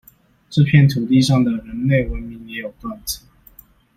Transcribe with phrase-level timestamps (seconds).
[0.49, 3.23] 這片土地上的人類文明也有「斷層」